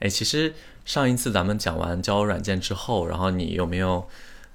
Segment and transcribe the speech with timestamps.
[0.00, 0.52] 哎，其实
[0.84, 4.06] 上一次咱们讲完交友软件之后，然后你有没有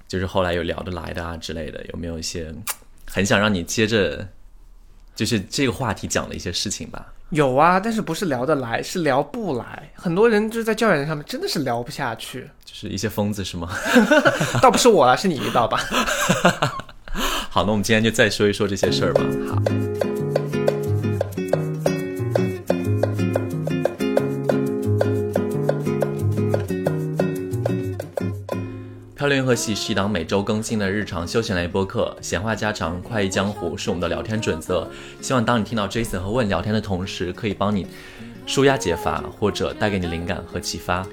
[0.08, 1.84] 就是后来有聊得来的啊之类的？
[1.94, 2.54] 有没有一些
[3.10, 4.28] 很想让你接着
[5.16, 7.14] 就是这个话题讲的一些事情吧？
[7.30, 9.92] 有啊，但是不是聊得来，是聊不来。
[9.96, 13.70] 很多人就是在交友软件上面真的是聊不下去，就是一些疯子是吗？
[14.62, 15.80] 倒不是我了，是你遇到吧？
[17.50, 19.22] 好，那我们今天就再说一说这些事儿吧。
[19.50, 19.85] 好。
[29.36, 34.90] 漂流银河系是一档每周更新的日常休闲类播客，闲话家常、快意江湖是我们的聊天准则。
[35.20, 37.86] 希望当你听到 Jason 和问聊天的同时，可以帮你
[38.46, 41.06] 舒压解乏，或者带给你灵感和启发。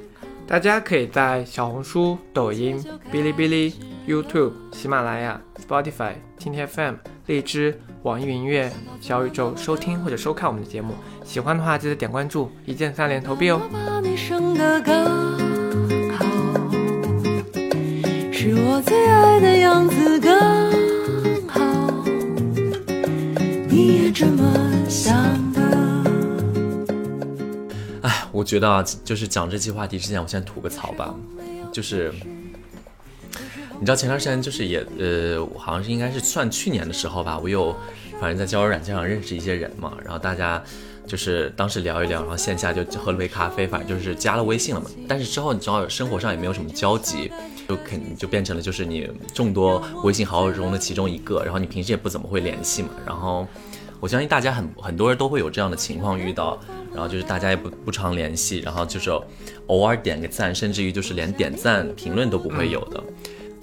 [0.47, 2.81] 大家可以在小红书、抖音、
[3.13, 3.75] 哔哩哔哩、
[4.07, 6.95] YouTube、喜马拉雅、Spotify、蜻蜓 FM、
[7.27, 10.95] 荔枝、网易云音乐、小宇宙收听或者收看我们的节目。
[11.25, 13.61] 喜欢的话，记得点关注，一键三连投币哦。
[18.85, 20.39] 最爱的样子刚
[21.49, 21.61] 好，
[23.69, 24.43] 你也这么
[24.89, 25.15] 想
[25.53, 25.61] 的。
[28.03, 31.15] 哎，我觉得啊，就是讲这期话题之前，我先吐个槽吧。
[31.73, 32.13] 就是
[33.79, 37.75] 你知道前段时间就是也呃，我好像是应该是算去年的时候吧，我有
[38.21, 40.63] 反正在交友软件上认识一些人嘛，然后大家
[41.07, 44.91] 就是当时聊一聊，然后线下就喝了杯咖啡，反正就是加了微信了嘛。
[45.09, 47.33] 但是之后你知道生活上也没有什么交集，
[47.69, 53.47] 就肯定就变成了就是你众多微信好友中的其中一个，然后你平时也不怎么会联系嘛，然后。
[54.01, 56.59] 我相信大家很很多人都会有这样的情况遇到，
[56.93, 59.09] 然后就是大家也不不常联系，然后就是
[59.69, 63.01] 偶尔点个赞，甚至于就是连点赞评论都不会有的。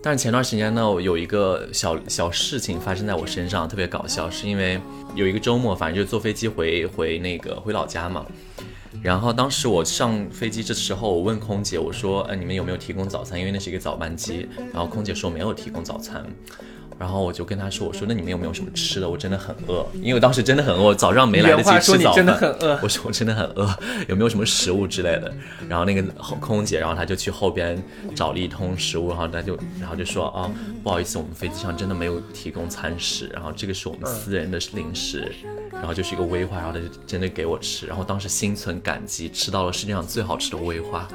[0.02, 4.80] 但是前段时间呢，有一个小小事情发生在我身上，特别搞笑，是因为
[5.14, 8.26] 有一个周末，反正就坐飞机回回那个回老家嘛。
[9.02, 13.40] 然后当时我上飞机的时候，我问空姐，我说，呃，你们有没有提供早餐？
[13.40, 14.48] 因为那是一个早班机。
[14.74, 16.26] 然后空姐说没有提供早餐。
[17.00, 19.10] 然后我就跟她说，我说那你们有没有什么吃的？
[19.10, 22.16] 我真的很饿，因为我当时真的很饿，早上没来得及吃早饭。
[22.16, 23.74] 真的很饿我说我真的很饿，
[24.10, 25.34] 有没有什么食物之类的？
[25.70, 26.04] 然后那个
[26.42, 27.82] 空姐，然后她就去后边
[28.14, 30.52] 找了一通食物，然后她就然后就说啊，
[30.84, 35.32] 不好意思，我们飞机上真的没有提供餐食，然后这个是我们私人的零食，
[35.74, 41.08] 然后就是一个威化，然后他就真的给我吃，然后当时心存感激，吃到了世界上最好吃的威化。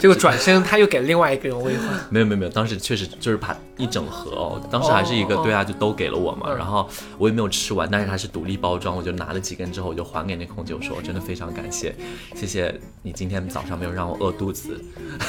[0.00, 6.48] 结果转身他又给另外一个人威化， 没有没有没有，当时确实就是把一整盒哦，当时还是一个哦对啊，就都给了我嘛。
[6.50, 6.88] 嗯然后
[7.18, 11.94] 我也没有吃完，但是它是独立包装，我就拿了几根之后，我就还给那空姐，我说我真的非常感谢，
[12.34, 14.80] 谢谢你今天早上没有让我饿肚子，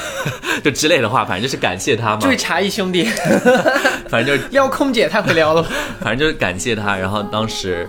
[0.64, 3.04] 就之类的话，反正就是感谢他嘛这，位茶艺兄弟
[4.08, 5.62] 反正就是撩空姐太会撩了。
[6.00, 6.96] 反正就是感谢他。
[6.96, 7.88] 然后当时，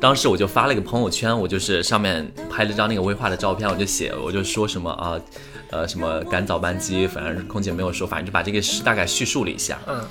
[0.00, 5.20] 当时我就发了一个朋友圈，我就是上面拍了张那个威化的照片，我就写，我就说什么啊，
[5.70, 9.78] 呃，什么赶早班机，反正空姐没有说，反正就把这个事大概叙述了一下。
[9.86, 10.02] 嗯，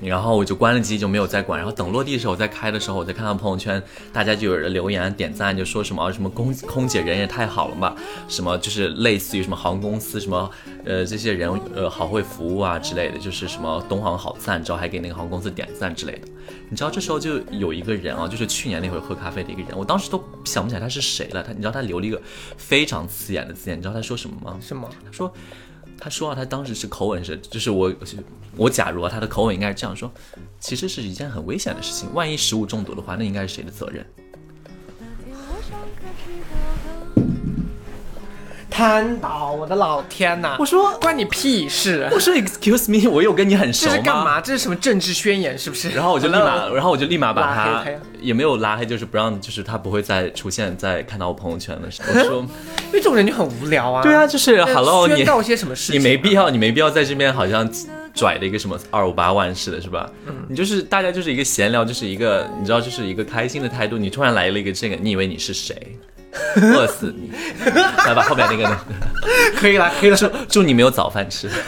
[0.00, 1.58] 然后我就关了机，就没有再管。
[1.58, 3.82] 然后等落地的时候，我再开的时候，我再看到朋友圈，
[4.12, 7.96] 大家就有人留言点赞，就说什么啊什么空空姐人也太好了吧，
[8.28, 10.50] 什么就是类似于什么航空公司什么
[10.84, 16.28] 呃这些人呃好会服务啊之类的，就是什么东航好赞，之后还给那个航空公司点赞之类的。
[16.70, 21.42] 你知道这时候就有一个人啊，就是去年那会喝咖啡的一个人，我当时都想不起来他是谁了。
[21.42, 22.20] 他你知道他留了一个
[22.56, 24.56] 非常刺眼的字眼，你知道他说什么吗？
[24.60, 24.88] 什么？
[25.04, 25.32] 他说，
[25.98, 27.92] 他说啊，他当时是口吻是，就是我
[28.56, 30.10] 我假如啊，他的口吻应该是这样说，
[30.60, 34.06] 其实是一件很危险的事情，万一食物中毒的话，那应该是谁的责任？
[38.78, 40.54] 贪倒，我的老天呐！
[40.56, 42.08] 我说关你屁事！
[42.12, 43.90] 我说 Excuse me，我有跟你很熟吗？
[43.90, 44.40] 这是干嘛？
[44.40, 45.58] 这是什么政治宣言？
[45.58, 45.90] 是不是？
[45.90, 52.08] 然后我就立马， 然后我就立马把拉他黑他也没有拉黑，就是不让，就是他不会再出现在看到我朋友圈的时候。
[52.12, 52.36] 我说，
[52.86, 54.00] 因为这种人就很无聊啊。
[54.00, 55.96] 对啊，就是呃 Hello，你些什么事情？
[55.96, 56.34] 啊你没必。
[56.34, 57.68] 要，你没必要在这边好像
[58.14, 60.08] 拽的一个什么二五八万似的，是吧？
[60.28, 63.98] 嗯你就是大家就是一个闲聊，就是一个你知道，就是一个开心的态度。
[63.98, 65.74] 你突然来了一个这个，你以为你是谁？
[66.74, 67.30] 饿死你！
[68.06, 68.78] 来吧后面那个呢？
[69.56, 70.16] 可以了，可以了。
[70.16, 71.48] 祝祝你没有早饭吃。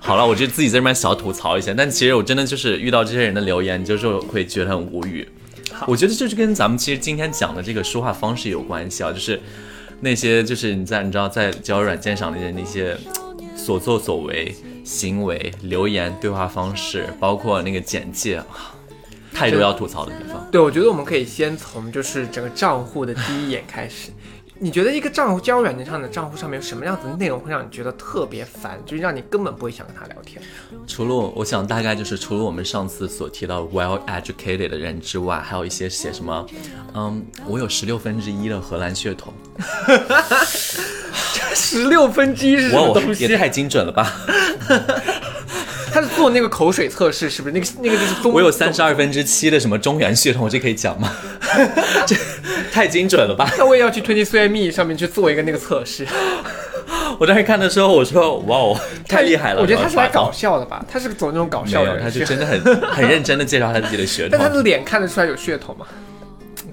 [0.00, 5.28] 好了，我就自己在这边小吐槽一下，但其实我真的就是遇到这些人的留言，就是会觉得很无语。
[5.86, 9.40] 我觉得就是跟咱们其实今天讲的这个说话方式有关系啊，就是
[10.00, 12.96] 那些就是你在你知道在交友软件上的那些
[13.56, 18.46] 所作所为、行为、留言、对话方式，包括那个简介，啊
[19.36, 20.48] 太多要吐槽的地方。
[20.50, 24.10] 对，我觉得我们可以先从就是整个账户的第一眼开始。
[24.58, 30.40] 你觉得一个账户交友软件上的账户上面有什么样子的内容会让你觉得特别烦，就是让你根本不会想跟他聊天？
[30.86, 36.46] 除了我我想大概就是除了我们上次所提到 well educated 的人之外，还有一些写什么，
[36.94, 39.30] 嗯，我有十六分之一的荷兰血统，
[41.54, 43.36] 十六分之一是什么东西也？
[43.36, 44.10] 太精准了吧！
[45.96, 47.54] 他是做那个口水测试，是不是？
[47.54, 51.10] 那个那个就是中我有三十二分之七的什么中原血统，我这可以讲吗？
[52.06, 52.14] 这
[52.70, 53.50] 太精准了吧！
[53.56, 56.06] 那我也要去 Twenty Three Me 上面去做一个那个测试，
[57.18, 58.78] 我当时看的时候，我说哇哦，
[59.08, 59.62] 太厉害了！
[59.62, 62.60] 我觉得他是来搞笑的吧，他是走那种搞，笑的他就真的很
[62.90, 65.86] 很认真的介绍他自己的血统但他，的脸看得出来有血统吗？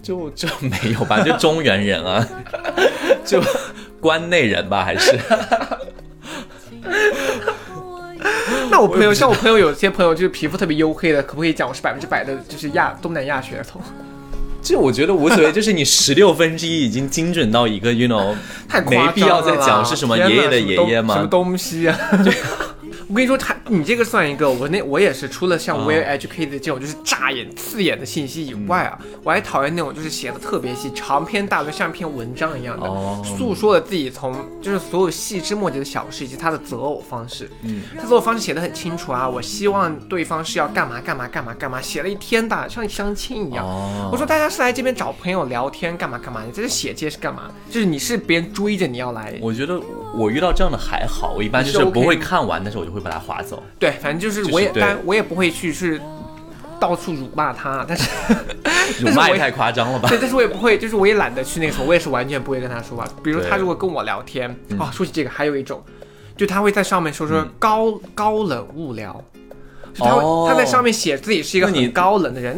[0.01, 2.27] 就就没有吧，就中原人啊，
[3.23, 3.41] 就
[4.01, 5.17] 关内人吧，还是
[8.73, 13.79] 那我朋友像我朋友有些朋友就是皮肤特别黝黑的，可不可以讲我是百分之百的就是亚东南亚血统？
[14.63, 18.33] 这我觉得无所谓，就是你十六分之一已经精准到一个，you know，
[18.67, 21.27] 太夸张了没必要再讲是什么爷爷的爷爷什么？
[21.27, 21.95] 东西啊？
[23.07, 37.49] 我跟你说，他你这个算一个，我那我也是，除了像啊 well educated 这种就是扎眼刺眼的信息以外啊，我还讨厌那种就是写的特别细，长篇大论，像一篇文章一样的，哦诉说了自己从就是所有细枝末节的小事以及他的择偶方式。
[37.63, 43.65] 嗯，他择偶方式写的很清楚啊，我希望对方是要干嘛干嘛干嘛干嘛，写了一天大，像相亲一样。
[43.65, 46.43] 哦我说大家是来这边找朋友聊天干嘛干嘛？
[46.45, 47.49] 你在这写这些是干嘛？
[47.69, 49.79] 就是你是别人追着你要来，我觉得
[50.13, 53.61] 我遇到这样的还好，我一般就是不会看完，但是我就会把它划走。
[53.79, 55.99] 对，反正就是我也，对但我也不会去是
[56.79, 58.09] 到处辱骂他，但是
[59.03, 60.09] 辱骂也太夸张了吧？
[60.09, 63.07] 对，但是我也不会，就是我也懒得去那个时候，我也是完全不会跟他说话。
[63.23, 65.83] 比如他如果跟我聊天，嗯哦，说起这个，还有一种，
[66.35, 69.23] 就他会在上面说说高、高冷无聊，
[69.93, 72.57] 就他、哦他在上面写自己是一个很高冷的人。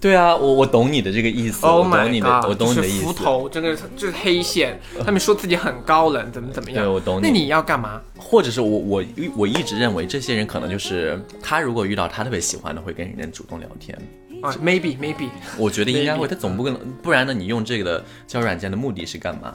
[0.00, 2.48] 对啊，我我懂你的这个意思 Oh 我懂你的，god！
[2.48, 3.04] 我懂你的意思。
[3.04, 6.82] 浮头，真的是就是黑线， 他们说自己很高冷，怎么怎么样。
[6.82, 8.00] 对我懂你那你要干嘛？
[8.18, 9.04] 或者是我我
[9.36, 13.96] 我一直认为这些人可能就是他如果遇到他特别喜欢的，会跟人家主动聊天。
[14.42, 17.34] 啊，maybe maybe，我觉得应该会他总不可能，不然呢？
[17.34, 19.54] 你用这个的交友软件的目的是干嘛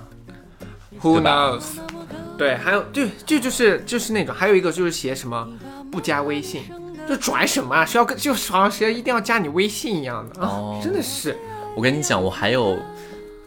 [1.01, 1.63] ？Who knows？
[2.38, 5.47] 对，还有就就就是就是那种，还有一个就是写什么
[5.92, 6.62] 不加微信，
[7.07, 7.86] 就拽什么啊？
[7.86, 10.48] 是要跟就是好像谁一定要加你微信一样的啊！
[10.48, 11.38] 哦真的是，
[11.75, 12.78] 我跟你讲，我还有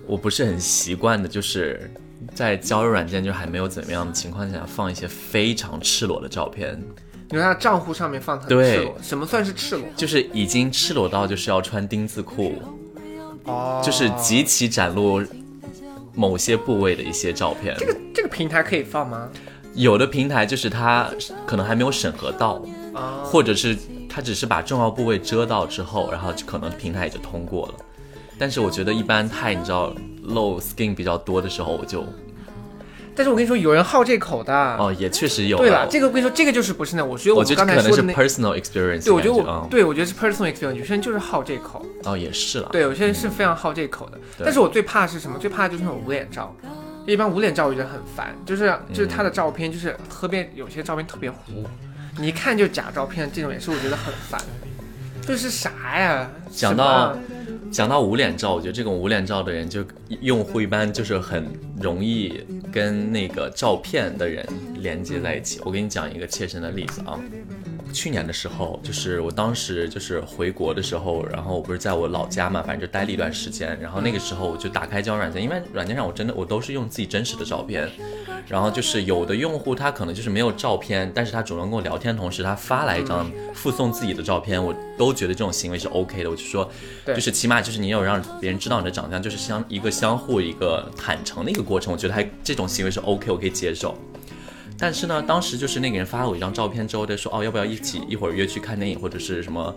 [0.07, 1.91] 我不是很习惯的，就是
[2.35, 6.81] 在交友软件就还没有怎么样的情况下，放一些非常赤裸的照片，
[7.31, 9.85] 你说他账户上面放的很对赤裸，什么算是赤裸？
[9.97, 12.55] 就是已经赤裸到就是要穿丁字裤，
[13.45, 15.23] 哦，就是极其展露
[16.15, 17.75] 某些部位的一些照片。
[17.79, 19.29] 这个这个平台可以放吗？
[19.75, 21.09] 有的平台就是它
[21.47, 22.61] 可能还没有审核到，
[22.95, 23.77] 啊，或者是
[24.09, 27.75] 他只是把重要部位遮到之后，然后就可能平台也就通过了。
[28.39, 29.93] 但是我觉得一般太你知道
[30.23, 32.05] 露 skin 比较多的时候，我就
[33.15, 34.55] 但是我跟你说，有人好这口的。
[34.77, 37.05] 哦也确实有对了，这个我跟你说，这个就是不是呢？
[37.05, 41.85] 我觉得我们刚觉得可能是才说的那，personal experience 对，我觉得我对我觉得是 personal experience，有些人就是好这口。
[42.05, 42.69] 哦也是了。
[42.71, 44.13] 对，有些人是非常好这口的。
[44.37, 45.37] 对但是我最怕是什么？
[45.37, 46.55] 最怕就是那种无脸照。
[47.07, 51.65] 一般无脸照我觉得很烦，就是就是他的照片就是特别有些照片特别糊，
[52.19, 54.41] 你一看就假照片，这种也是我觉得很烦。
[55.23, 56.31] 这是啥呀？
[56.51, 57.17] 讲到
[57.71, 59.85] 讲到无脸照，我觉得这种无脸照的人，就
[60.21, 61.47] 用户一般就是很
[61.81, 62.43] 容易
[62.73, 64.45] 跟那个照片的人
[64.81, 65.61] 连接在一起。
[65.65, 67.21] 我给你讲一个切身的例子啊，
[67.93, 77.87] 去年的时候，就是我当时就是回国的时候，然后我不是在我老家嘛，反正就待了一段时间，然后那个时候我就打开交友软件，因为软件上我真的我都是用自己真实的照片，
[78.47, 86.31] 然后就是有的用户他可能就是没有照片，但是他主动跟我聊天，同时他发来一张附送自己的照片，我都觉得这种行为是 OK 的。
[86.31, 86.71] 我就说，
[87.05, 93.95] 对就是起码就是你有让别人知道你的长相，就是相一个相互一个坦诚的一个过程，我觉得还这种行为是 OK，我可以接受。
[94.81, 99.75] 但是呢，当时就是那个人发了我一张照片之后，他说哦，要不要一起一会儿约去看电影或者是什么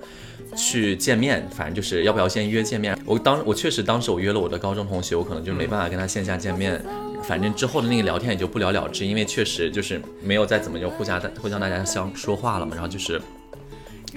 [0.55, 2.95] 去见面，反正就是要不要先约见面。
[3.03, 6.79] 我当我确实当时我约了我的高中同学，我可能就没办法跟他线下见面。
[7.23, 13.21] 反正之后的那个聊天也就不了了之，因为确实就是没有再怎么就互相互相大家相说话了嘛，然后就是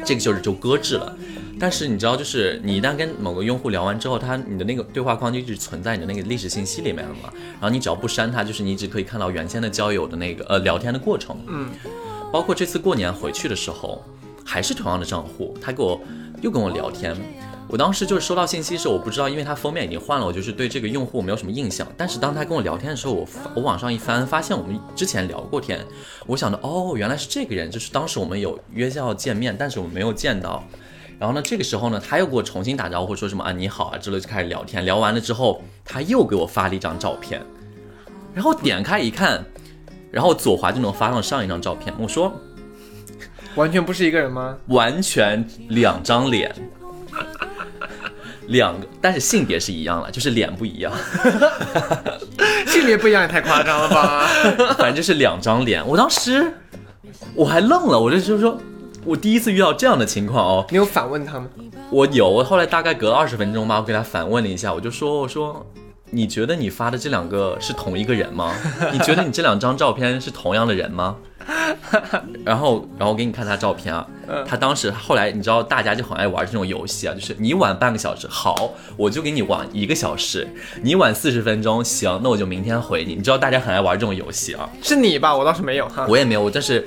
[0.05, 1.17] 这个就是就搁置了。
[1.61, 7.33] 但是你知道，就是你一旦跟某个用户聊完之后，他你的那个对话框就一直存在你的那个历史信息里面了嘛。
[7.53, 11.37] 然后你只要不删它，就是你一直可以看到原先的交友的那个呃聊天的过程。
[11.47, 11.69] 嗯，
[12.33, 14.03] 包括这次过年回去的时候，
[14.45, 16.01] 还是同样的账户，他给我
[16.43, 17.17] 又跟我聊天。
[17.69, 21.87] 我当时就是收到信息的时候，我不知道，因为他封面已经换了，我就是对这个用户没有什么印象。
[21.97, 25.85] 但是当他跟我聊天的时候，我我往上一翻，发现我们之前聊过天。
[26.27, 30.63] 我想到，哦，原来是这个人，就是当时我们有约要见面，但是我们没有见到。
[31.19, 34.85] 然后呢，这个时候呢，他又给我重新打招呼，说什么啊你好啊之类，就开始聊天。
[34.85, 37.41] 聊完了之后，他又给我发了一张照片，
[38.35, 39.45] 然后点开一看，
[40.11, 41.95] 然后左滑就能发上上一张照片。
[41.99, 42.33] 我说
[43.55, 44.57] 完全不是一个人吗？
[44.67, 46.53] 完全两张脸，
[48.49, 50.93] 两个，但是性别是一样了，就是脸不一样，
[52.67, 54.27] 性别不一样也太夸张了吧？
[54.77, 55.87] 反正就是两张脸。
[55.87, 56.53] 我当时
[57.35, 58.59] 我还愣了，我就就是说，
[59.05, 60.67] 我第一次遇到这样的情况哦。
[60.71, 61.47] 你有反问他吗？
[61.91, 65.65] 我有，我后来大概隔了二十分钟吧，我给他反问了一下，我就说，我说，
[66.11, 68.53] 你觉得你发的这两个是同一个人吗？
[68.93, 71.17] 你觉得你这两张照片是同样的人吗？
[72.45, 74.07] 然后，然后我给你看他照片啊，
[74.47, 80.47] 他当时后来你知道大家就很爱玩这种游戏啊，就是你晚半个小时，好，我就给你晚一个小时；
[80.83, 83.15] 你晚四十分钟，行，那我就明天回你。
[83.15, 85.35] 你知道大家很爱玩这种游戏啊，是你吧？
[85.37, 86.07] 我倒是没有哈。
[86.09, 86.87] 我也没有，我但是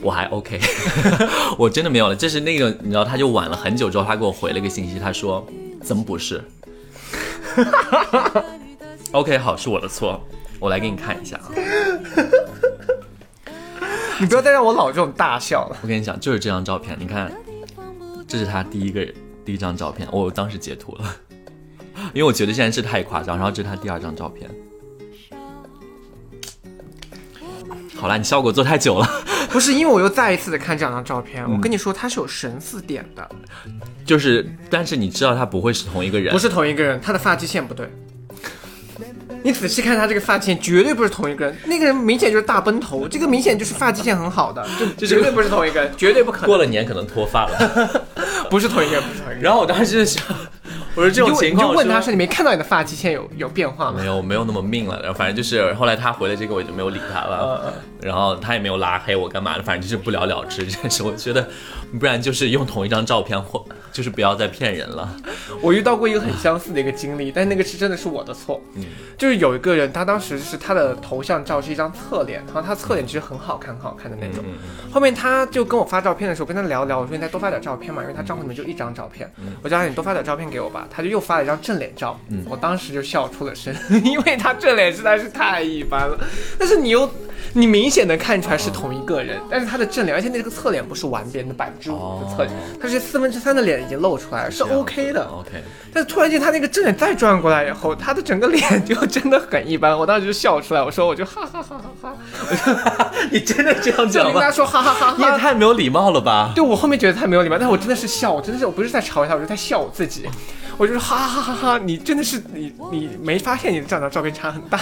[0.00, 0.58] 我还 OK，
[1.58, 2.16] 我真的没有了。
[2.16, 5.46] 这是那个你知道，他就晚了很久之后，他给我回了一个信息，他说
[5.82, 6.42] 怎么不是
[9.12, 10.20] ？OK，好，是我的错，
[10.58, 11.50] 我来给你看一下啊。
[14.20, 15.76] 你不要再让我老这种大笑了。
[15.82, 17.32] 我跟你讲，就是这张照片，你看，
[18.28, 19.04] 这是他第一个
[19.44, 21.16] 第一张照片，我当时截图了，
[22.12, 23.36] 因为我觉得现在是太夸张。
[23.36, 24.50] 然后这是他第二张照片。
[27.96, 29.08] 好啦，你效果做太久了，
[29.50, 33.28] 不是因为我又再一次的看这两张照片，我跟你说他是有神似点的，
[34.04, 37.88] 就是，但是你知道他不会是同一个人，不是同一个人，他的发际线不对。
[39.42, 41.56] 你仔细看他这个发际线，绝对不是同一个人。
[41.64, 44.64] 那个人明显就是大奔头，这个明显就是发际线很好的，
[44.96, 46.46] 就绝对不是同一个人，绝对不可能。
[46.46, 48.04] 过了年可能脱发了。
[48.50, 49.42] 不是同一个人，不是同一个人。
[49.42, 50.22] 然后我当时就想，
[50.94, 54.06] 我说这种情况，你就问他说你没看到你的发际线有有变化吗没？
[54.06, 61.02] 有没有那么命了，然后反正就是后来他回了这个，我就没有理他了，然后他也没有拉黑我干嘛的，反正就是不了了之这件事。
[61.04, 61.48] 我觉得，
[61.98, 65.16] 不然就是用同一张照片，或就是不要再骗人了。
[65.60, 68.60] 我遇到过一个很相似的一个经历，但那个是真的是我的错。
[68.74, 68.84] 嗯，
[69.18, 74.42] 就是有一个人，他当时是他的头像照是一张侧脸，然后他侧脸其实很好看，很好看的那种。
[74.90, 79.30] 后面他就跟我发照片的时候，跟他聊聊，我说你再多发点照片嘛，因为他账户里面就一张照片。
[79.62, 82.18] 我叫他你多发点照片给我吧，他就又发了一张正脸照。
[82.48, 86.18] 我当时就笑出了声， 因为他正脸实在是太一般了。
[86.58, 87.08] 但是你又
[87.52, 95.24] 你明显的看出来是同一个人，但是他的正脸，而且那个侧脸不是完边的百分之五的侧脸，他是四分之三的脸已经露出来了，是 OK 的。
[95.24, 95.50] OK，
[95.92, 102.16] 但是突然间他那个正脸再转过来以后，他的整个脸就真的很一般，我当时就笑出来，我说我就哈哈哈哈
[102.96, 104.34] 哈， 你真的这样就讲吗？
[104.34, 105.42] 跟他说哈哈哈哈你也。
[105.42, 106.52] 太没有礼貌了吧！
[106.54, 110.28] 对我后面觉得太没有礼貌，但是我真的是笑，我真的是我不是在嘲笑他，我是在笑我自己，
[110.78, 114.78] 我就说哈哈哈哈哈，你真的是你你没发现你的这两张照片差很大，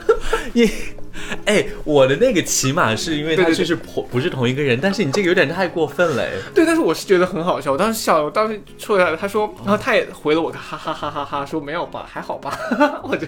[0.54, 0.70] 你，
[1.46, 6.22] 哎，我的那个起码是因为他就是不不是同一个人，但是你这个有点太过分了。
[6.22, 12.58] 哎对，但是我是觉得很好笑，我当时笑了，我当时出来了，他说，然后他也回了我个哈哈哈哈哈，说没有吧，还好吧，
[13.02, 13.26] 我就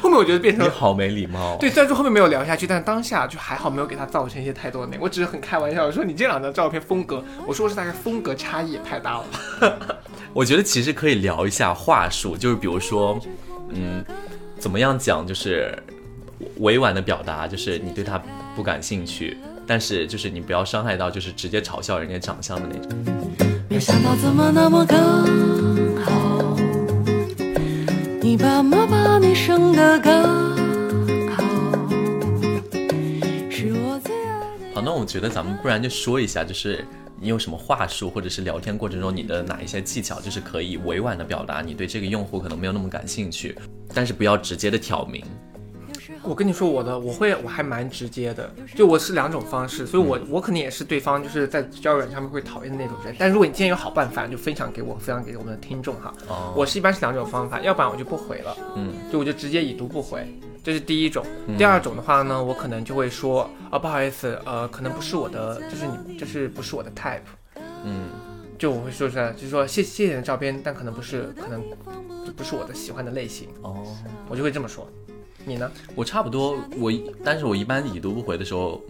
[0.00, 1.56] 后面我觉得变成你好没礼貌。
[1.58, 5.04] 对，虽然说后面没有聊下去，但当下就还好，没有给他造成一些太多的那个。
[5.04, 9.24] 我只是很开玩笑，我说你这两张照片风格，我说是大概风格差异也太大了
[9.60, 9.78] 吧。
[10.32, 13.18] 我觉得其实可以聊一下话术，就是比如说，
[13.70, 14.04] 嗯，
[14.58, 15.76] 怎么样讲，就是
[16.58, 18.20] 委婉的表达，就是你对他
[18.54, 22.90] 不感兴趣，但是就是你不要伤害到，就是直接嘲笑人家长相的那种。
[23.68, 24.98] 没想到怎么那么刚
[26.02, 26.56] 好，
[28.20, 30.22] 你爸妈把你生得刚
[31.34, 31.42] 好，
[33.50, 34.74] 是我最爱的。
[34.74, 36.84] 好，那我觉得咱们不然就说一下，就是
[37.20, 43.56] 你有什么话术，或者是聊天过程中你的哪一些技巧，就是可以委婉的表达你对这个用户可能没有那么感兴趣，
[43.92, 45.22] 但是不要直接的挑明。
[46.22, 53.14] 我跟你说我的，我会我还蛮直接的，就我是两种方式，所以我我可能也是对方就是在交友软件上面会讨厌的那种人。
[53.18, 56.12] 但如果你今天有好办法，就分享给我，分享给我们的听众哈。
[56.28, 58.56] 哦我是一般是两种方法，要不然我就不回了。
[58.76, 60.26] 嗯，就我就直接已读不回，
[60.64, 61.24] 这是第一种。
[61.56, 67.20] 第二种的话呢，我可能就会说，啊，不好意思，呃，可能不是我的，就是你，就是不是我的 type。
[67.84, 68.08] 嗯，
[68.58, 71.62] 就我会说出来，就是说谢谢谢你的照片，但可能不是，可能
[72.26, 73.86] 就不是我的喜欢的类型，哦。
[74.28, 74.86] 我就会这么说。
[75.48, 75.70] 你呢？
[75.94, 76.92] 我差不多，我
[77.24, 78.80] 但是我一般已读不回的时候，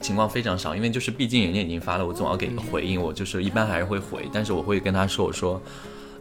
[0.00, 5.60] 情况非常少，因为就是毕竟人家已经发了，我总要给个回应，我就是一般还是会回，但是我会跟他说，我说，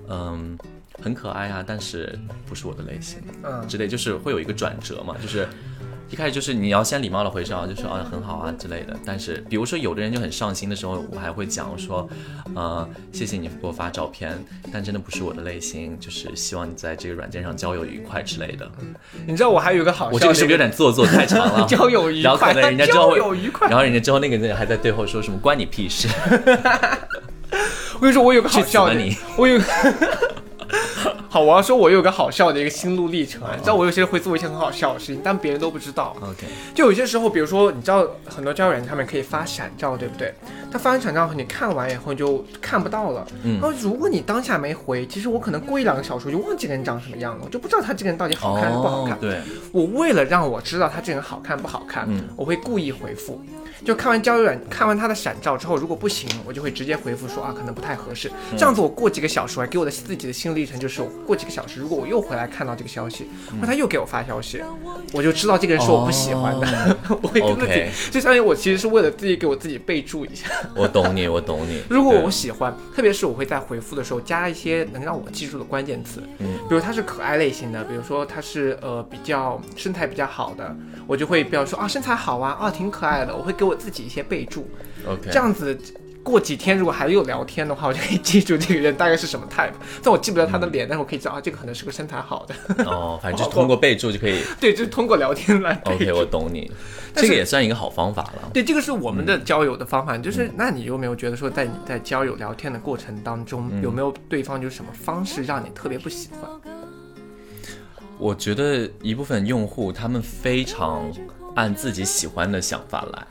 [0.09, 0.57] 嗯，
[1.01, 5.47] 很可爱啊，但是不是我的类型嗯，之类，就是会有一个转折嘛，就是。
[6.09, 8.97] 一开始就是你要先礼貌的回上，就说啊很好啊之类的。
[9.05, 12.07] 但是比如说有的人就很上心的时候，我还会讲说，
[12.55, 14.37] 呃谢谢你给我发照片，
[14.71, 18.69] 但真的不是我的类型，就是希望你在这个软件上交友愉快之类的。
[19.27, 21.65] 你知道我还有一个好笑，我这个是不是有点做作太长了？
[21.67, 23.67] 交友愉快，然后可能人家之后 交友愉快。
[23.67, 26.07] 然后人家之后那个人还在最后说什么关你屁事？
[27.95, 29.65] 我跟你说，我有个好笑的你，我有个。
[31.29, 33.51] 好，我要说，我有个好笑的一个心路历程啊。
[33.53, 36.15] 你知道，我有些人会做一些很好笑的事情，但别人都不知道。
[36.21, 40.33] OK，就有些时候，比如说，你知道很多交友软件上面可以发闪照，对不对？
[40.71, 43.25] 他发完闪照后，你看完以后你就看不到了。
[43.43, 49.13] 嗯然后如果你当下没回，其实我可能过一两个小时我就忘记这个人长什么样了，我就不知道他这个人到底好看还是不好看。
[49.15, 53.41] 哦对，我为了让我知道他这个人好看不好看，嗯我会故意回复。
[53.85, 58.27] 就看完交友软，看完他的闪照之后，如果不行，我就会直接回复说啊，可能不太合适。
[58.51, 64.63] 嗯这样子，我过几个小时，我还给我的自己的心路历程就是，我过几个小时，如果我又回来看到这个消息，或者他又给我发消息，
[65.13, 70.47] 我就知道这个人是我不喜欢的， 我会跟自己就相当于我其实是为了自己给我自己备注一下。
[70.75, 71.81] 我懂你，我懂你。
[71.89, 80.75] 如果我喜欢，特别是我会在回复的时候加一些能让我记住的关键词，嗯比如他是可爱类型的，比如说他是呃比较身材比较好的，
[81.07, 84.67] 我就会比较说啊身材好啊啊挺可爱的，我会给我自己一些备注
[85.07, 85.77] ，OK，这样子。
[86.27, 89.71] 过几天如果还有聊天的话，我就可以记住这个人大概是什么 type。
[90.03, 92.83] 但我记不得他的脸，但是我可以知道啊，这个可能是个身材好的。
[92.83, 94.41] 哦，反正就是通过备注就可以。
[94.59, 96.69] 对，就是通过聊天来备 OK，我懂你，
[97.15, 98.51] 这个也算一个好方法了。
[98.53, 100.17] 对，这个是我们嗯的交友的方法。
[100.17, 106.49] 就是，那你有没有觉得说，在你在交友聊天的过程当中，嗯有没有对方就是什么方式让你特别不喜欢？
[108.19, 111.03] 我觉得一部分用户他们非常
[111.55, 113.27] 按自己喜欢的想法来，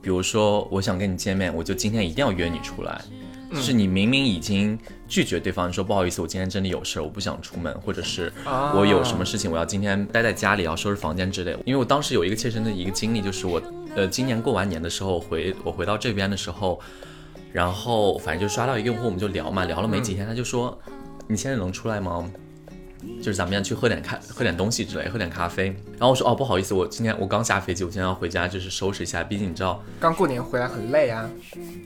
[0.00, 3.00] 比如说我想跟你见面，我就今天一定要约你出来。
[3.50, 11.56] 就是你明明已经拒绝对方，说不好意思，我今天真的有事儿，我不想出门，或者是啊我有什么事情，我要今天待在家里，要收拾房间之类。
[11.64, 13.62] 因为我当时有一个切身的一个经历，就是我
[13.96, 16.78] 呃今年过完年的时候回我回到这边的时候，
[17.50, 20.78] 然后反正就刷到一个用户，我们就聊嘛，聊了没几天，他就说
[21.26, 22.30] 你现在能出来吗？
[23.18, 25.66] 就是咱们要去喝点咖喝点东西之类，喝点咖啡。
[25.92, 31.28] 然后我说哦不好意思，我今天我刚下飞机，我今天要回家，就是收拾一下，毕竟你知道，刚过年回来很累啊，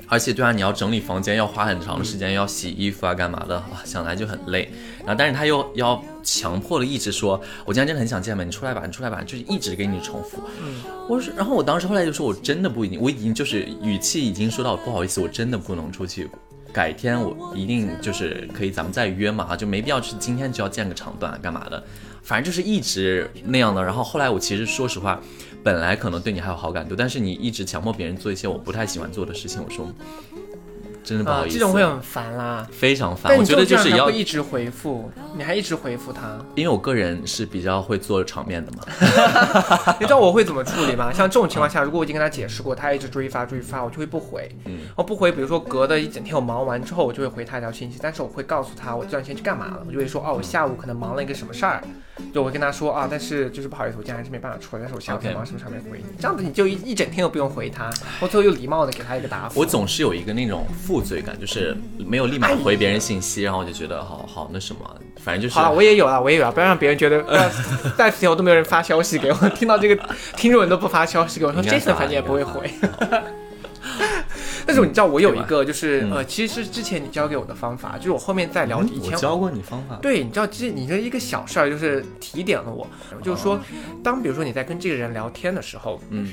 [0.08, 4.70] 而且对啊，你要整理房间，要花很长的时间，要洗衣服啊，干嘛的，啊想来就很累。
[5.00, 10.38] 然后但是他又要强迫的一直说，我今天真的很想见面，你出来吧，你出来吧，就是一直给你重复。
[10.60, 16.30] 嗯我说，然后我当时后来就说，我真的不一定，我已经就是语气已经说到不好意思，我真的不能出去。
[16.72, 21.82] 改天我一定就是可以，咱们再约嘛哈，就没必要去今天就要见个长短干嘛的，
[22.22, 23.84] 反正就是一直那样的。
[23.84, 25.20] 然后后来我其实说实话，
[25.62, 29.86] 本来可能对你还有好感度，但是你一直强迫别人做一些我不太喜欢做的事情，我说
[31.02, 32.66] 真的不好啊，意思，这种会很烦啦。
[32.70, 33.30] 非常烦。
[33.30, 38.84] 但我觉得就是要一直回复，你还一直回复他，因为我个人是比较会做场面的嘛，
[39.98, 41.12] 你知道我会怎么处理吗？
[41.12, 44.50] 像这种情况下，如果我已经跟他解释过，他一直追发追发，我就会不回。
[44.66, 51.82] 嗯我不回，比如说隔的一整天我忙完之后，我就会回他一条信息，但是我会告诉他我这段时间去干嘛了，我就会说哦，我下午可能忙了一个什么事儿，
[52.32, 59.58] 就我会跟他说啊，但是就是不好意思，我今天还是没办法出来，但是我下午在 OK 忙什么事儿没回你，这样子你就一一整天都不用回他，我最后又礼貌的给他一个答复。
[59.58, 64.80] 我总是有一个那种负罪感，就是没有立马回别人信息，然后我就觉得好好那什么，
[65.16, 67.50] 反正就是好了，我也有了，我也有了，不要让别人觉得，呃
[67.96, 69.96] 在此以后都没有人发消息给我，听到这个
[70.36, 72.70] 听众人都不发消息给我，说应该 Jason 反正也不会回。
[74.66, 76.12] 但是你知道我有一个就是嗯。
[76.12, 82.86] 呃，其实是之前你教给我的方法，就是我后面在聊以前我教过你方法，对，你知道，其实你的一个小事儿就是提点了我，
[83.22, 83.60] 就是说，
[84.02, 86.26] 当比如说你在跟这个人聊天的时候，嗯，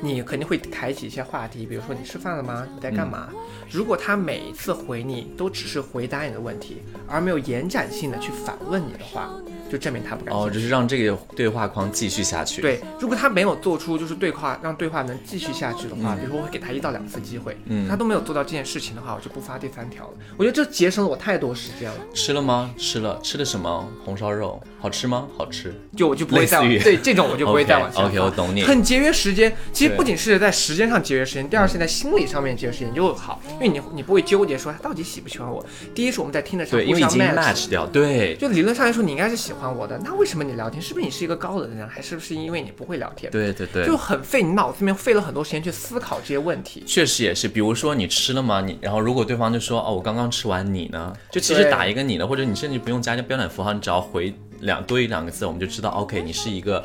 [0.00, 2.66] 你肯定会开启一些话题，比如说你吃饭了吗？
[2.74, 3.28] 你在干嘛？
[3.70, 9.30] 如果他每一次回你都只是回答你的问题，而没有延展性的去反问你的话，
[9.70, 10.54] 就证明他不感兴哦，趣。
[10.54, 20.14] 只是让这个对话框继续下去。，对，如果他没有做出就是对话让对话能继续下去的话，比如说我会给他一到两次机会，嗯他都没有做到这件事情的话，我就不发第三条了。
[20.36, 22.70] 我觉得这节省了我太多时间了，吃了吗？
[22.78, 23.86] 吃了，吃的什么？
[24.04, 25.26] 红烧肉，好吃吗？
[25.36, 25.74] 好吃。
[25.96, 29.54] 就我就不会再对这种我就不会再往下 OK，发 我懂你很节约时间。
[29.72, 35.64] 其实对不仅是在时间上节约时间，第二是在心理上面节约时间就好，因为你你不会纠结说他到底喜不喜欢我。
[35.94, 37.68] 第一是我们在听得上对，因互相为已经 match。
[37.68, 37.86] 掉。
[37.86, 40.80] 对，就理论上来说，你应该是喜欢我的，那为什么你聊天？
[40.80, 43.30] 是不是你是一个高冷的人，还是不是因为你不会聊天？
[43.32, 46.82] 对对对，就很费你脑子里面费了很多时间去思考这些问题。
[46.86, 48.60] 确实也是，比如说你吃了吗？
[48.60, 51.12] 你然后如果对方就说哦我刚刚吃完，你呢？
[51.30, 56.84] 就其实打一个你呢，或者你甚至不用加标点符号，你只要回两多一两个字，我们就知道 OK 你是一个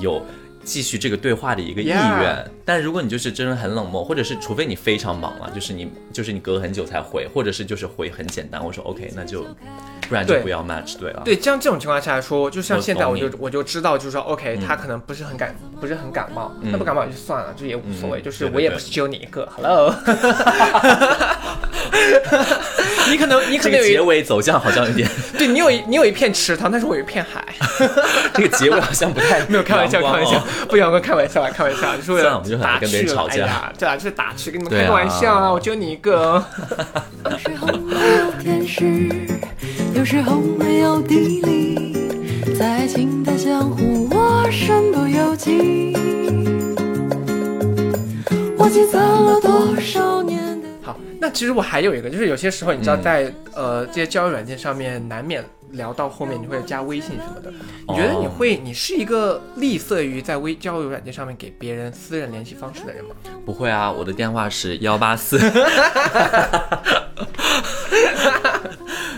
[0.00, 0.22] 有
[0.64, 2.50] 继续这个对话的一个意愿。
[2.64, 9.42] 但如果你就是真的很冷漠，或者是除非你非常忙了，就是你就是你隔很久才回，或者是就是回很简单，我说 OK 那就
[10.08, 11.22] 不然就不要 match 对了。
[11.24, 14.66] 对，像这种情况下来说，就像现在我就我就知道，就是说，OK，、嗯。
[14.66, 16.70] 他可能不是很感不是很感冒，嗯。
[16.70, 19.92] 那不感冒也就算了，就也无所谓，嗯就是我也不是只有你一个，Hello，
[23.10, 27.44] 你可能你可这个结能有一尾走向好像有点， 对你有一你有一片池塘，但是我有一片海，
[28.34, 36.44] 这个结尾好像不太没有开玩笑，开玩笑 不想跟，开玩笑啊，开玩笑， 就是为了打跟别人趣了吵架哎呀对啊，就是打趣，跟你们开个玩笑啊，我只有你一个哦。
[37.38, 37.72] 时候会
[38.18, 39.10] 有天使，
[39.94, 45.96] 有时候没有地理，在爱情的江湖，我身不由己。
[48.56, 50.68] 我积攒了多少年的。
[50.82, 57.52] 好，那其实我还有一个，就是有些时候你知道嗯在、呃这些交友软件上面，难免聊到后面你会加微信什么的。
[57.88, 63.10] 你觉得你哦会，你是一个吝啬于在微交友软件上面给别人私人联系方式的人吗？
[63.44, 65.38] 不会啊，我的电话是幺八四。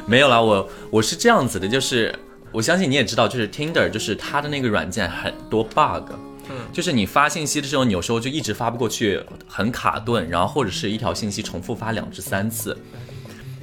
[0.07, 2.15] 没有啦，我我是这样子的，就是
[2.51, 6.12] 我相信你也知道，就是 Tinder，就是它的那个软件很多 bug。
[6.51, 12.77] 嗯，就是你发信息的时候，你有时候就一直发不过去，很卡顿，然后或者是一条信息重复发两至三次，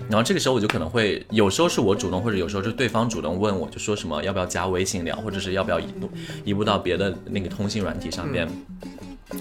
[0.09, 6.09] 然后这个时候我就可能会，有时候是我主动，或者有时候是对方主动问我，就说什么要不要加微信聊，或者是要不要移步
[6.43, 8.49] 移步到别的那个通信软体上边，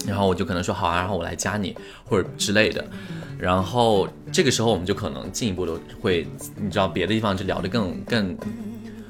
[0.05, 2.85] 然后我就可能说好啊，然后我来加你或者之类的，
[3.39, 8.37] 然后这个时候我们就可能进一步的会，你知道别的地方就聊得更更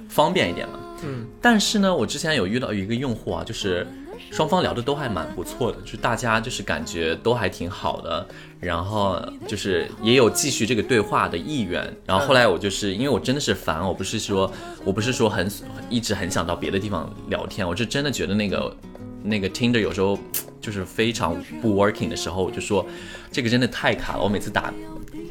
[0.07, 0.79] 方便一点嘛。
[1.03, 3.85] 嗯，但是呢，我之前有遇到一个用户啊，就是
[4.31, 8.27] 双方聊的都还蛮不错的，就是大家就是感觉都还挺好的，
[8.59, 11.81] 然后就是也有继续这个对话的意愿。
[12.05, 14.51] 然后后来我就是因为我真的是烦，我不是说
[14.83, 15.49] 我不是说很
[15.89, 18.77] 一直很想到别的地方聊天，我是真的觉得那个
[19.23, 20.17] 那个 Tinder 有时候
[20.61, 22.85] 就是非常不 working 的时候，我就说
[23.31, 24.73] 这个真的太卡了，我每次打。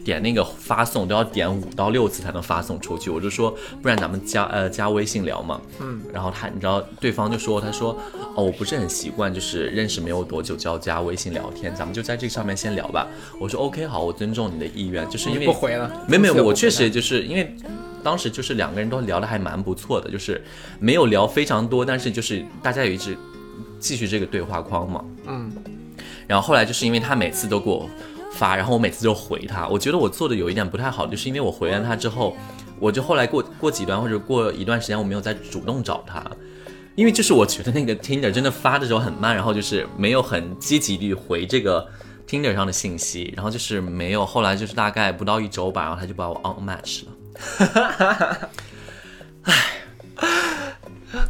[0.09, 7.95] 点那个发送都要点五到六次才能发送出去，我就说不然咱们加呃加微信聊嘛，嗯，然后他你知道对方就说他说
[8.35, 13.07] 哦我不是很习惯就是认识没有多久就要加微信聊天，咱们就在这个上面先聊吧。
[13.39, 15.91] 我说 OK 好，我尊重你的意愿，就是因为不回了。
[16.09, 17.55] 没有没有， 我确实就是因为
[18.03, 20.43] 当时就是两个人都聊得还蛮不错的，就是
[20.81, 23.15] 没有聊非常多，但是就是大家有一直
[23.79, 25.53] 继续这个对话框嘛，嗯，
[26.27, 27.87] 然后后来就是因为他每次都给我
[28.33, 32.37] 发，然后我每次就回他，我觉得我做的有一点不太好，就是因为我回完他之后，
[32.79, 36.23] 我就后来过过几段或者过一段时间，我没有再主动找他。
[36.95, 41.87] 因为就是我觉得那个 Tinder 真的发的时候很慢，然后就是没有很积极地回这个
[42.27, 47.13] Tinder 上的信息，然后就是没有，后来就是大概不到一周吧，然后他就把我 unmatch 了。
[47.39, 48.15] 哈哈哈！
[48.33, 48.49] 哈，
[49.45, 49.55] 唉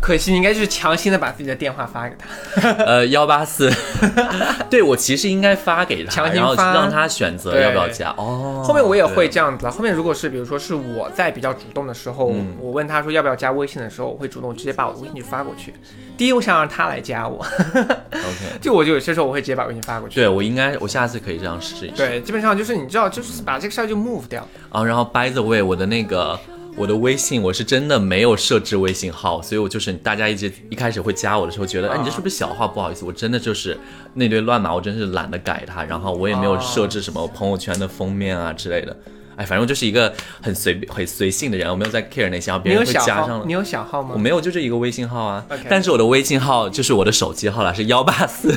[0.01, 2.69] 可惜你应该就是强行的把自己的电话发给他。
[2.85, 3.71] 呃，幺八四，
[4.71, 8.11] 对我其实应该发给他，强行然后发让他选择要不要加。
[8.17, 9.73] 哦，后面我也会这样子了。
[9.73, 15.75] 后面如果是比如说是我在比较主动的时候，嗯我问他说要不要加微信的时候，我会主动直接把我的微信就发过去。
[16.17, 18.59] 第一，我想让他来加我，OK。
[18.61, 20.17] 就我就有些时候我会直接把微信发过去。
[20.17, 21.97] 对我应该，我下次可以这样试一试。
[21.97, 24.47] 对，基本上就是你知道，就是把这个事儿就 move 掉。
[24.71, 26.39] 啊，然后 by the way，我的那个
[26.79, 32.69] 我的微信我是真的没有设置微信号，所以我就是大家一直一开始会加我的时候，觉得哎你这是不是小号？
[32.69, 33.77] 不好意思，我真的就是
[34.15, 38.97] 那堆乱码，我真是懒得改它，然后我也没有设置什么朋友圈的封面啊之类的。
[39.39, 42.93] 哎，反正我就是一个很随很随性的人，我没有在 care 那些，然后别人会？
[42.93, 43.53] 加上了你。
[43.53, 44.11] 有小号吗？
[44.15, 48.53] 我没有，就这一个微信号啊但是我的微信号就是我的手机号了，是幺八四，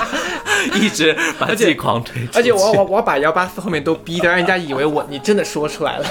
[0.80, 2.26] 一直把自己狂推。
[2.34, 6.06] 而且我我我把幺八四后面都逼的，让人家以为我你真的说出来了。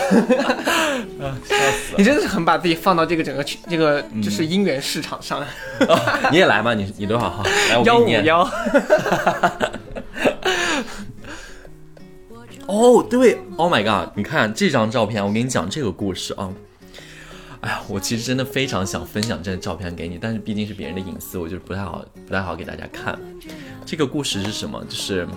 [1.19, 5.39] 啊，笑死你真的是很把自己放到这个整个群这个就是姻缘市场上，
[5.87, 5.99] 哦
[6.31, 6.75] 你也来嘛？
[6.75, 7.43] 你你多少号？
[7.69, 8.07] 来，我给幺五。
[8.25, 8.47] 幺。
[12.71, 14.13] 哦，对，Oh my god！
[14.15, 16.49] 你看这张照片，我给你讲这个故事啊。
[17.59, 23.19] 哎呀，我其实真的非常想分享这张照片给你，但是毕竟是别人的隐私，我就不太好，不太好给大家看。
[23.85, 24.81] 这个故事是什么？
[24.85, 25.27] 就是，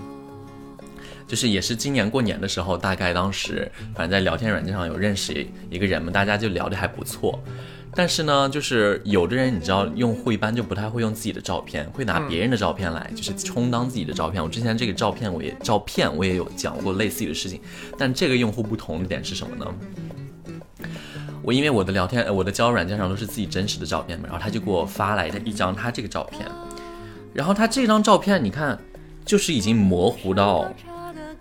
[1.27, 7.43] 就是也是今年过年的时候，大概当时反正在聊天软件上有认识一个人嘛，大家就聊得还不错。
[7.95, 14.43] 但是呢，就是有的人你知道，用户一般就不太会用自己的照片，会拿别人的照片来，就是充当自己的照片。
[14.43, 17.61] 我之前这个照片我也照片我也有讲过类似的事情，
[17.97, 19.67] 但这个用户不同的点是什么呢？
[21.43, 26.51] 我因为我的聊天，我的交友软件上都是自己真实的照片嘛，然后他就给我发来的一张他这个照片，
[27.33, 28.79] 然后他这张照片你看，
[29.25, 30.73] 就是已经模糊到，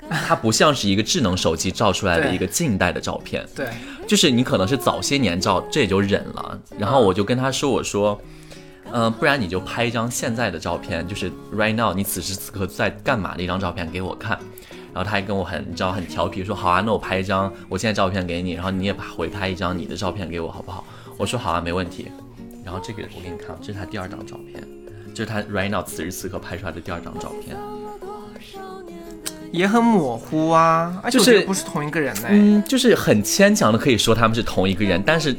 [0.10, 3.68] 它不像是一个智能手机照出来的一个近代的照片，对，
[4.08, 6.60] 就是你可能是早些年照，这也就忍了。
[6.78, 8.20] 然后我就跟他说，我说，
[8.92, 14.38] 呃，不然你就拍一张现在的照片，就是 right now 你此时此刻在干嘛的一张照片给我看。
[14.94, 20.86] 然后他还跟我很，你知道很调皮，说好啊，那我拍一张我现在照片给你，然后你也回拍一张你的照片给我，好不好？
[21.18, 22.12] 我说好啊，没问题。
[22.64, 24.64] 然后这个我给你看，这是他第二张照片，
[25.16, 27.58] 这是他 right now 此时此刻拍出来的第二张照片。
[29.54, 35.32] 也很模糊啊，而且不是同一个人呢、嗯，就是很牵强的可以说他们是同一个人，但是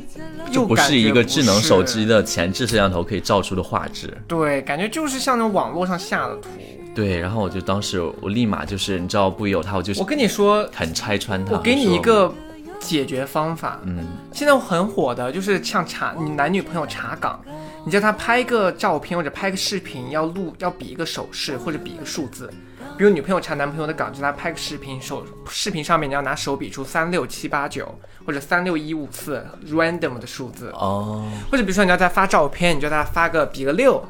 [0.53, 4.17] 就又不是一个智能手机的前置摄像头可以照出的画质。
[4.29, 6.49] 对，感觉就是像那种网络上下的图。
[6.95, 11.51] 对，然后我就当时我立马就是你知道不有他，我就我跟你说，很拆穿他。
[11.53, 12.33] 我给你一个
[12.79, 17.43] 解决方法，嗯，现在很火的就是像查你男女朋友查岗，
[17.85, 22.49] 你叫他拍个照片或者拍个视频，要录要比一个手势或者比一个数字。
[22.97, 34.07] 比如女朋友查男朋友的岗，就他拍个视频，手视频上面你要拿手比出三六七八九或者三六一五四 random 的数字，哦，或者比如说你要他发照片，你就叫他发个比个六，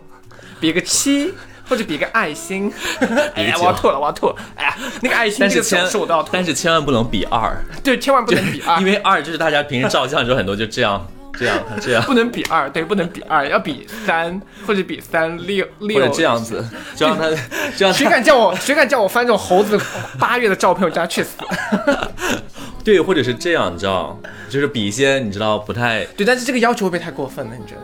[0.60, 1.32] 比个七。
[1.66, 2.70] 或者比个爱心，
[3.34, 4.36] 哎呀，我要吐了，我要吐了！
[4.54, 11.02] 哎呀，那个爱心这个但是千手势我都要吐，但是千万不能比二，对，千万不能比二， 因为二就是大家平时照相的时候很多就这样
[11.38, 17.28] 这样 这样，不能比二，对，不能比二，要比三或者比三六六，或者这样子，就让他
[17.76, 19.80] 这样谁敢叫我谁敢叫我翻这种猴子
[20.18, 21.36] 八月的照片，我叫他去死！
[22.84, 24.18] 对，或者是这样，你知道，
[24.50, 27.52] 就是比一些你知道不太对，但是这个要求会不会太过分了？
[27.58, 27.80] 你觉得？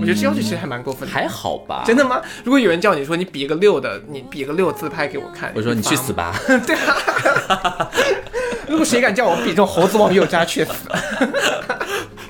[0.00, 1.12] 我觉得这要求其实还蛮过分的。
[1.12, 1.82] 还好吧？
[1.84, 2.20] 真的吗？
[2.44, 6.32] 如果有人叫你说你比一个六的，你比个六自拍给我看，我说你去死吧！
[6.32, 6.58] 吧！
[6.64, 7.90] 对啊，
[8.68, 10.72] 如果谁敢叫我比这种猴子网友，我叫他去死！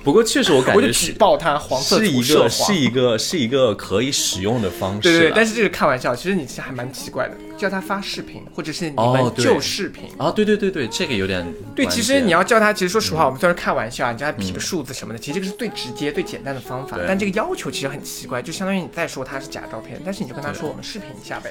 [0.04, 5.00] 不过确实我感觉是举报他黄色是一个是一个是一个可以使用的方式。
[5.00, 10.10] 对对对，但是这是开玩笑，其实你其实还蛮奇怪的，叫他发视频，或者是你们就视频。
[10.18, 11.42] 啊，对对对对，这个有点
[11.74, 16.98] 对，其实你要叫他，其实说实话，我们虽然开玩笑啊，你叫他比个数字什么的，其实这个是最直接、最简单的方法。
[17.08, 21.50] 但这个要求其实很奇怪，就相当于你再说他是假照片，但是你就跟他说我们视频一下呗，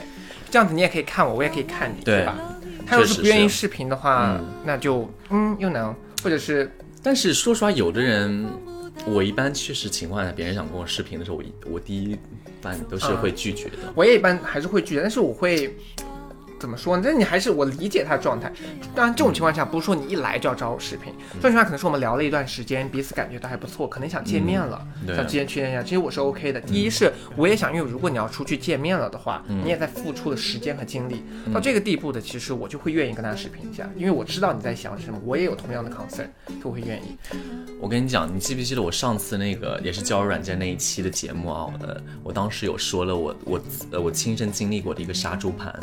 [0.51, 2.35] 这样子你也可以看我，我也可以看你，对对吧？
[2.85, 4.45] 他要是不愿意视频的话，嗯。
[4.65, 6.71] 那就嗯又能，或者是
[7.03, 8.47] 但是说实话，有的人，
[9.05, 12.17] 我一般确实情况下，别人想跟我视频的时候，我一我第一
[12.61, 13.77] 般都是会拒绝的。
[13.93, 15.75] 我也一般还是会拒绝，但是我会。
[16.63, 17.01] 怎么说呢？
[17.03, 18.49] 但是你还是我理解他的状态。
[18.95, 25.83] 当然，这种情况下不是说你一来就要找我视频，这种情况可能是我们聊了一段时间，彼此感觉都还不错，可能想见面了，对想之前确认一下。
[25.83, 26.61] 其实我是 OK 的。
[26.61, 31.21] 第一是我也想，因为如果你要出去见面了的话，你也在付出了时间和精力，
[31.53, 36.27] 到这个地步的，其实我就会愿意跟他视频一下，因为我知道你在想什么，我也有同样的 concern，
[36.63, 37.17] 就会愿意。
[37.81, 41.67] 我跟你讲，你记不记得我上次那个也是交友软件那一期的节目啊？
[41.81, 45.77] 呃，我当时有说了我我呃我亲身经历过的一个杀猪盘。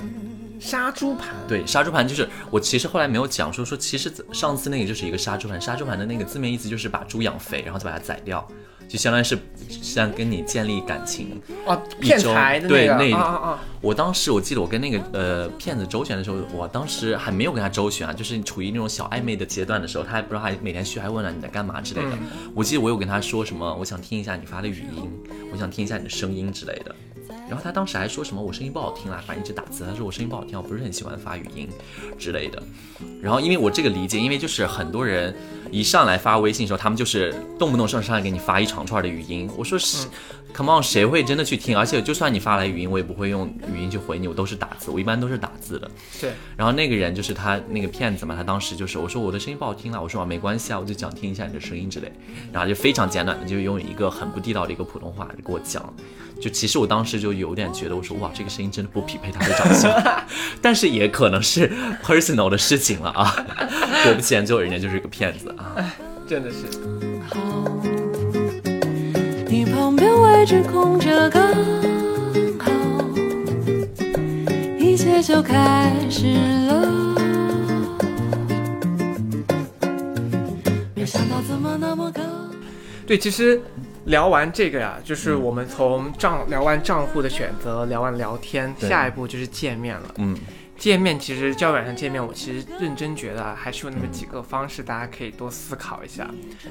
[0.61, 8.47] 杀猪盘，对，杀猪盘就是我其实后来没有讲说说，其实上次那个就是一个杀猪盘，杀猪盘的那个字面意思就是把猪养肥，然后再把它宰掉，
[8.87, 11.41] 就相当于是像跟你建立感情。
[11.67, 13.61] 哦，骗财的那个，对那啊啊啊！
[13.81, 22.19] 我当时我记得我跟那个呃骗子周旋的时候，我当时还没有跟他周旋啊，就是处于那种小暧昧的阶段的时候，他还不知道还每天嘘寒问了你在干嘛之类的。
[22.55, 25.11] 我记得我有跟他说什么，我想听一下你发的语音，
[25.53, 26.95] 我想听一下你的声音之类的。
[27.51, 29.85] 然后他当时还说什么我声音不好听啦，反正一直打字。
[29.85, 31.69] 他说我声音不好听，我不是很喜欢发语音
[32.17, 32.63] 之类的。
[33.21, 35.35] 然后因为我这个理解，因为就是很多人
[35.73, 39.51] 一上来发微信的时候，他们就是动不动上上来给你发一长串的语音。
[39.57, 40.07] 我说是、
[40.59, 41.77] o m e on，谁会真的去听？
[41.77, 45.91] 而且就算你发来语音，我也不会用语音去回你，我都是打字，我一般都是打字的。
[46.21, 52.13] 对，然后那个人就是他那个骗子嘛，他当时就是我说我的声音不好听了，我说啊没关系啊，我就想听一下你的声音之类，
[52.53, 55.83] 然后就非常简短的就用一个很不地道的一个普通话就给我讲，
[56.41, 60.25] 就其实我当时就有点觉得我说哇这个声音真的不匹配他的长相，
[60.61, 61.71] 但是也可能是
[62.05, 63.35] personal 的事情了啊，
[64.05, 65.95] 果不其然最后人家就是个骗子啊，
[66.29, 66.57] 真的是。
[67.29, 67.39] 好，
[69.49, 71.53] 你旁边位置空着刚
[72.59, 72.73] 好，
[74.79, 76.33] 一切就开始
[76.67, 77.15] 了。
[80.95, 82.25] 没想到怎么那么刚。
[83.07, 83.61] 对，其实
[84.07, 90.15] 聊完这个呀，就是我们从账聊完账户的选择，聊完聊天，下一步就是见面了。
[90.17, 90.35] 嗯
[90.81, 96.27] 见面其实交友软件见面，我其实认真觉得啊还是有那么几个方式，大家可以多思考一下。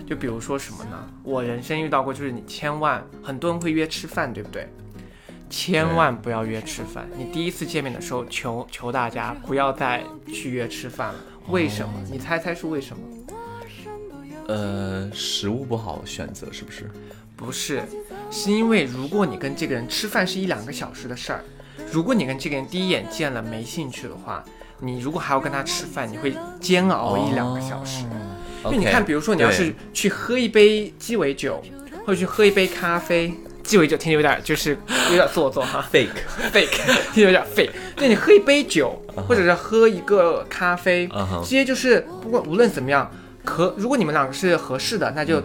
[0.08, 1.08] 就比如说什么呢？
[1.22, 4.68] 我人生遇到过，就是你千万很多人会约吃饭，对不对？
[5.48, 7.08] 千万不要约吃饭。
[7.16, 11.20] 你第一次见面的时候，求求大家不要再去约吃饭了。
[11.50, 11.94] 为什么？
[12.12, 13.04] 你猜猜是为什么？
[14.48, 16.90] 呃食物不好选择是不是？
[17.36, 17.84] 不是，
[18.32, 21.44] 是因为如果你跟这个人吃饭是一两个小时的事儿，
[21.92, 24.44] 如果你跟这个人第一眼见了没兴趣的话，
[24.80, 28.06] 你如果还要跟他吃饭，你会煎熬一两个小时。
[28.66, 31.62] 因为你看，比如说你要是去喝一杯鸡尾酒，
[32.06, 34.78] 或者去喝一杯咖啡，鸡尾酒听着有点就是
[35.10, 35.86] 有点做作哈。
[35.92, 36.68] Fake，，fake，
[37.14, 37.72] 听着有点 fake。
[37.96, 43.10] 就你喝一杯酒，或者是喝一个咖啡，嗯哼这些就是不管无论怎么样，
[43.44, 45.42] 可如果你们两个是合适的，那就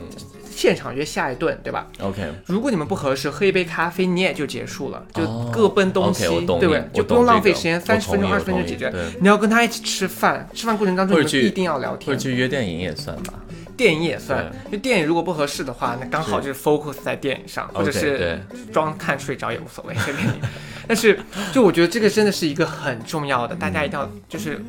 [0.55, 6.88] 现场约下一顿，对吧？OK，如果你们不合适，喝一杯咖啡你也就结束了，就哦各奔东西对不对？
[6.95, 8.93] 就不用浪费时间，我三十分钟、二十分钟解决。
[9.21, 12.19] 你要跟他一起吃饭，吃饭过程当中你们一定要聊天或者。
[12.19, 13.35] 去约电影也算吧。
[13.77, 18.40] 电影也算，因为电影如果不合适的话，那刚好就是 focus 在电影上，或者是
[18.73, 19.95] 装看睡着也无所谓。
[20.87, 21.19] 但是
[21.53, 24.62] 就我觉得这个真的是一个很重要的，大家一定要就是。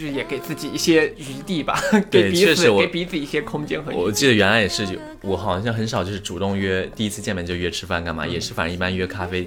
[0.00, 1.78] 就是也给自己一些余地吧，
[2.10, 4.00] 给彼此给彼此一些空间和余地。
[4.00, 9.46] 我记得原来也是，我好像很少就是主动约，第一次见面就约吃饭干嘛，也是反正一般约咖啡，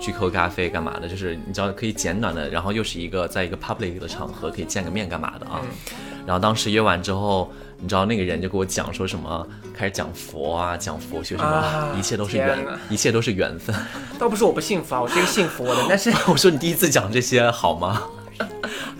[0.00, 5.62] 去喝咖啡干嘛的，就是你知道可以简短的，然后又是一个在一个 public 的场合可以见个面干嘛的啊。
[6.26, 12.58] 然后当时约完之后，你知道那个人就给我讲说什么，开始讲佛啊，讲佛学什么，啊一切都是缘，
[12.90, 13.72] 一切都是缘分。
[14.18, 18.02] 倒不是我不信佛啊，我是一个信佛的，但是我说你第一次讲这些好吗？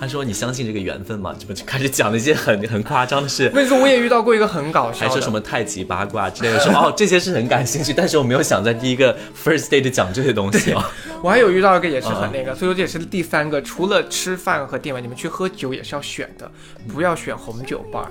[0.02, 1.32] 他说你相信这个缘分吗？
[1.38, 10.82] 这不就开始讲了一些很很夸张的事我，跟你说，我也遇到过一个很搞笑的，还说什么太极八卦之类的，说哦这些是很感兴趣，但是我没有想在第一个 first date 讲这些东西哦。
[11.22, 16.50] 我还有遇到一个也是很嗯那个，所以说这也是第三个，除了吃饭和店外，你们去喝酒也是要选的，
[16.92, 18.06] 不要选红酒 bar，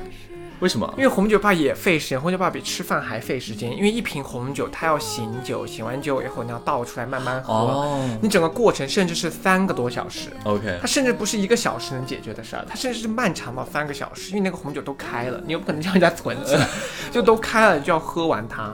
[0.62, 1.04] 为什么因？
[1.04, 10.30] 为红酒 bar 也费时间，红酒 bar 比吃饭还费时间，因为一瓶红酒它要醒酒，醒完酒以后你要倒出来慢慢喝，哦你整个过程甚至是三个多小时。
[10.44, 16.68] ，OK，它甚至不是一个小时能解决的事儿，它甚至是漫长到三个小时，因为那个红酒都开了，你又不可能叫人家存起来，
[17.12, 18.72] 就都开了，你就要喝完它。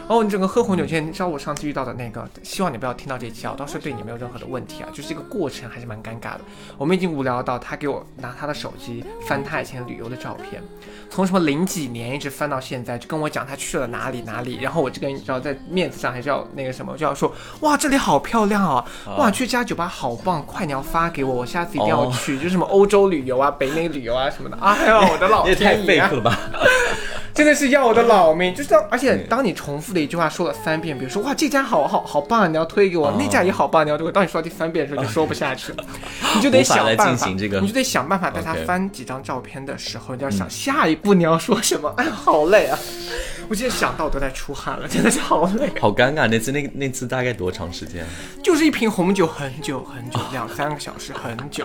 [0.00, 6.40] 然后你整个喝红酒之前，你知道我上次遇到的那个，希望你不要听到这期啊，我到时候对你没有任何的问题啊，就是这个过程还是蛮尴尬的。
[6.76, 10.62] 我们已经无聊到他给我拿他的手机翻他以前旅游的照片，
[11.10, 14.58] 从什么零几年一直翻到现在，就跟我讲他去了哪里哪里。
[14.60, 18.84] 然后我这个人你知道在面子上还是要那个什么，就要说哇这里好漂亮哦，
[19.18, 24.56] 哇去这家酒吧好棒，快你要发给我，我下次一定要哦去，就什么欧洲旅游啊、北美旅游啊什么的。
[24.60, 26.16] 哎呀，我的老 你也太天爷啊 fake！
[26.16, 26.38] 了吧？
[27.38, 34.10] 真的是要我的老命，就是当，而且当你重复的一句话说了三遍，比如说哇这家好好好棒，你要推给我，哦那家也好棒，你要推给我。
[34.10, 35.84] 当你说到第三遍的时候，就说不下去了，
[36.34, 41.88] 你就得想办法，这个你就得想办法带他翻几张照片的时候，你就要想下一步你要说什么。
[41.96, 42.76] 哎呀，好累啊！
[43.48, 45.70] 我现在想到我都在出汗了，真的是好累。
[45.80, 48.04] 好尴尬，那次那那次大概多长时间？
[48.42, 51.64] 就是一瓶红酒很久很久，两三个小时很久。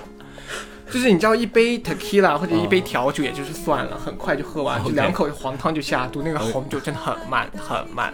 [0.91, 6.21] 就是你知道一杯 tequila 或者一杯调酒，也就是算了，很快就喝完，就两口黄汤就下肚。
[6.23, 8.13] 那个红酒真的很慢很慢，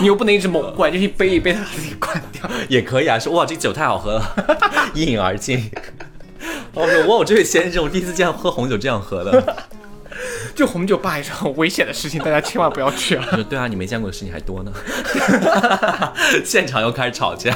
[0.00, 2.50] 你又不能一直猛灌，就是一杯一杯的把自己灌掉。
[2.68, 4.36] 也可以啊，说哇这酒太好喝了，
[4.94, 5.70] 一饮而尽。
[6.72, 9.56] 我说哇，我这位先生，我第一次见喝红酒这样喝的。
[10.54, 13.26] 就红酒吧也是很危险的事情，大家千万不要去啊！
[13.48, 14.72] 对啊，你没见过的事情还多呢。
[16.44, 17.52] 现场又开始吵架，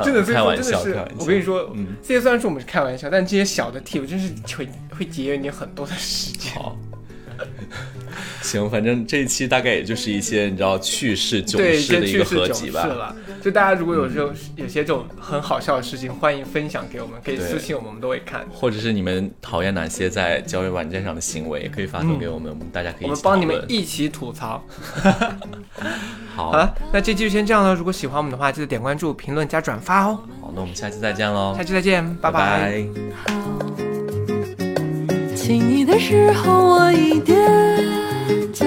[0.00, 6.52] 真的，所以开玩笑，说真的是我跟你说，嗯这些虽然说我们是开玩笑，但这些小的 tip 真是会会节约你很多的时间。
[6.54, 6.76] 好。
[8.42, 13.14] 行，反正这一期大概也就是一些你知道趣事囧对，事的一个合集吧。
[13.42, 18.46] 就大家如果有这种有些这种很好笑的事情，欢迎分享给我们，可以私信我们，我们都会看。
[18.52, 24.62] 或者是你们讨厌哪些在交友软件上的行为，也可以发送给我们，我们大家可以我们帮你们一起吐槽。
[26.34, 27.74] 好好了，那这期就先这样了。
[27.74, 30.18] 如果喜欢我们的话，记得点关注、评论、加转发哦。
[30.40, 32.84] 好，那我们下期再见喽下，期再见，拜拜
[33.24, 33.81] 好，
[35.44, 37.34] 亲你的时候我一踮
[38.52, 38.64] 脚